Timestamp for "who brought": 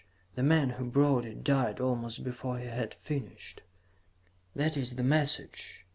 0.71-1.25